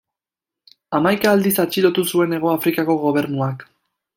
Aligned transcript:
Hamaika 0.99 1.33
aldiz 1.37 1.53
atxilotu 1.65 2.07
zuen 2.15 2.33
Hego 2.39 2.53
Afrikako 2.55 2.97
Gobernuak. 3.07 3.67